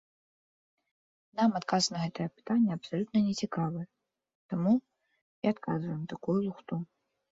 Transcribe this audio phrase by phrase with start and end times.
[1.39, 3.81] Нам адказ на гэтае пытанне абсалютна не цікавы,
[4.55, 6.75] таму і адказваем такую лухту.